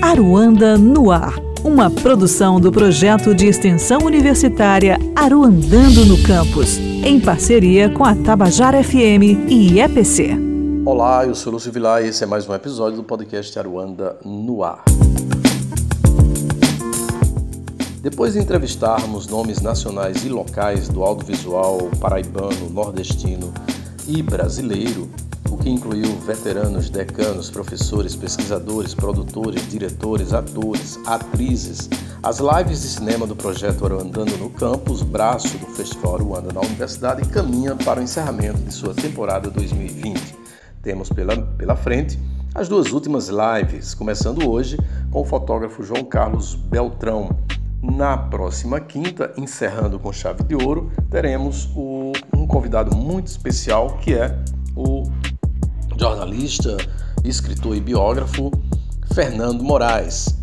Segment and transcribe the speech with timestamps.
[0.00, 7.90] Aruanda no Ar, uma produção do projeto de extensão universitária Aruandando no Campus, em parceria
[7.90, 10.30] com a Tabajara FM e EPC.
[10.84, 14.62] Olá, eu sou Lúcio Vilar e esse é mais um episódio do podcast Aruanda no
[14.62, 14.84] Ar.
[18.00, 23.52] Depois de entrevistarmos nomes nacionais e locais do audiovisual paraibano, nordestino
[24.06, 25.10] e brasileiro,
[25.50, 31.88] o que incluiu veteranos, decanos, professores, pesquisadores, produtores, diretores, atores, atrizes,
[32.22, 37.28] as lives de cinema do projeto Aruandando no Campus, braço do Festival Aruanda na Universidade,
[37.28, 40.36] caminha para o encerramento de sua temporada 2020.
[40.82, 42.18] Temos pela, pela frente
[42.54, 44.78] as duas últimas lives, começando hoje
[45.10, 47.30] com o fotógrafo João Carlos Beltrão.
[47.80, 54.14] Na próxima quinta, encerrando com chave de ouro, teremos o, um convidado muito especial que
[54.14, 54.36] é
[55.98, 56.76] jornalista,
[57.24, 58.52] escritor e biógrafo
[59.12, 60.34] Fernando Moraes.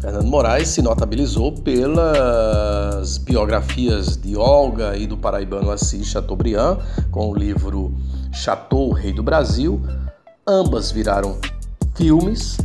[0.00, 6.78] Fernando Moraes se notabilizou pelas biografias de Olga e do paraibano Assis Chateaubriand,
[7.10, 7.94] com o livro
[8.32, 9.80] Chateau, Rei do Brasil.
[10.46, 11.38] Ambas viraram
[11.94, 12.58] filmes.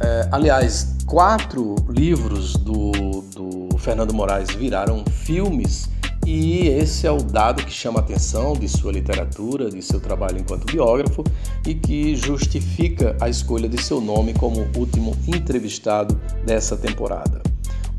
[0.00, 2.90] É, aliás, quatro livros do,
[3.34, 5.88] do Fernando Moraes viraram filmes
[6.26, 10.38] e esse é o dado que chama a atenção de sua literatura, de seu trabalho
[10.38, 11.24] enquanto biógrafo
[11.66, 17.40] e que justifica a escolha de seu nome como último entrevistado dessa temporada.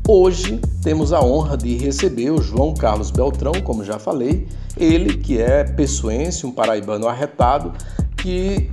[0.08, 5.40] Hoje temos a honra de receber o João Carlos Beltrão, como já falei, ele que
[5.40, 7.72] é pessoense, um paraibano arretado,
[8.16, 8.68] que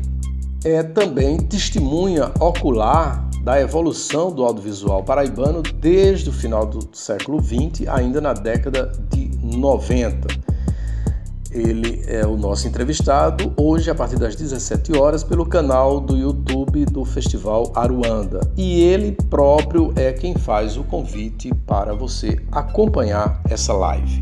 [0.63, 7.88] é também testemunha ocular da evolução do audiovisual paraibano desde o final do século XX,
[7.88, 9.28] ainda na década de
[9.59, 10.27] 90.
[11.52, 16.85] Ele é o nosso entrevistado hoje a partir das 17 horas pelo canal do YouTube
[16.85, 18.39] do Festival Aruanda.
[18.55, 24.21] E ele próprio é quem faz o convite para você acompanhar essa live.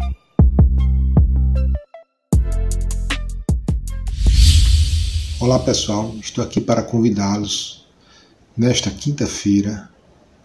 [5.40, 7.86] Olá pessoal, estou aqui para convidá-los
[8.56, 9.88] nesta quinta-feira,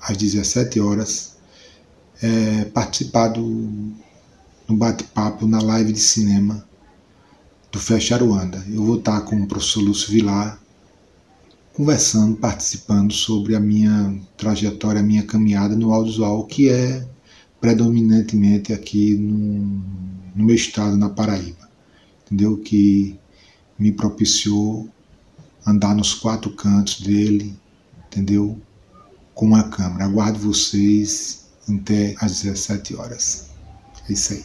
[0.01, 1.37] às 17 horas,
[2.23, 3.95] é, participar do,
[4.67, 6.67] do bate-papo na live de cinema
[7.71, 8.65] do Fest Aruanda.
[8.69, 10.61] Eu vou estar com o professor Lúcio Vilar
[11.73, 17.07] conversando, participando sobre a minha trajetória, a minha caminhada no audiovisual, que é
[17.61, 19.83] predominantemente aqui no,
[20.35, 21.69] no meu estado, na Paraíba.
[22.27, 22.59] Entendeu?
[22.59, 23.19] Que
[23.79, 24.89] me propiciou
[25.67, 27.57] andar nos quatro cantos dele,
[28.07, 28.61] entendeu?
[29.35, 30.05] Com a câmera.
[30.05, 33.52] Aguardo vocês até às 17 horas.
[34.13, 34.45] É isso aí.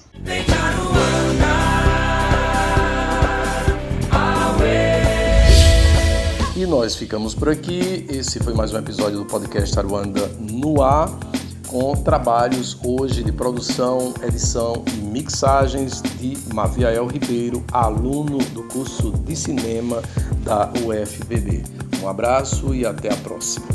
[6.55, 8.05] E nós ficamos por aqui.
[8.09, 11.09] Esse foi mais um episódio do podcast Aruanda no ar,
[11.67, 19.35] com trabalhos hoje de produção, edição e mixagens de Maviael Ribeiro, aluno do curso de
[19.35, 20.01] cinema
[20.45, 21.63] da UFBB.
[22.01, 23.67] Um abraço e até a próxima.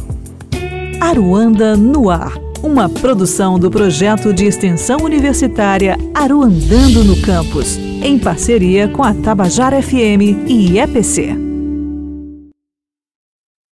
[1.02, 8.88] Aruanda no Ar, uma produção do projeto de extensão universitária Aruandando no Campus, em parceria
[8.88, 11.51] com a Tabajara FM e EPC.